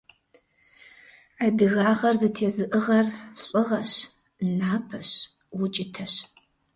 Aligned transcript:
Адыгагъэр 1.45 2.15
зэтезыӀыгъэр 2.21 3.07
лӀыгъэщ, 3.47 3.93
напэщ, 4.59 5.09
укӀытэщ. 5.61 6.13